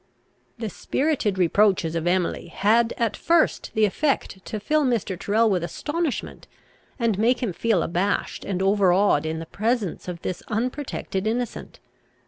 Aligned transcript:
The 0.57 0.71
spirited 0.71 1.37
reproaches 1.37 1.93
of 1.95 2.07
Emily 2.07 2.47
had 2.47 2.91
at 2.97 3.15
first 3.15 3.69
the 3.75 3.85
effect 3.85 4.43
to 4.45 4.59
fill 4.59 4.83
Mr. 4.83 5.15
Tyrrel 5.15 5.47
with 5.47 5.63
astonishment, 5.63 6.47
and 6.97 7.19
make 7.19 7.43
him 7.43 7.53
feel 7.53 7.83
abashed 7.83 8.43
and 8.43 8.63
overawed 8.63 9.27
in 9.27 9.37
the 9.37 9.45
presence 9.45 10.07
of 10.07 10.23
this 10.23 10.41
unprotected 10.47 11.27
innocent. 11.27 11.79